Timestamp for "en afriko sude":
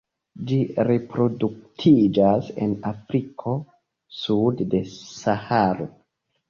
2.65-4.71